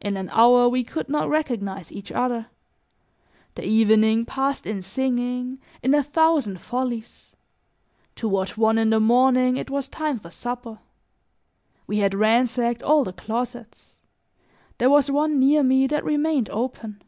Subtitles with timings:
[0.00, 2.46] In an hour we could not recognize each other.
[3.56, 7.32] The evening passed in singing, in a thousand follies;
[8.14, 10.78] toward one in the morning it was time for supper.
[11.88, 13.98] We had ransacked all the closets;
[14.78, 17.02] there was one near me that remained open.